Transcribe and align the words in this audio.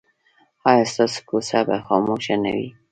ایا 0.69 0.85
ستاسو 0.91 1.19
کوڅه 1.29 1.59
به 1.67 1.75
خاموشه 1.85 2.35
نه 2.43 2.51
وي؟ 2.55 2.69